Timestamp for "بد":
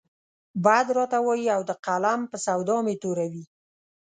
0.65-0.87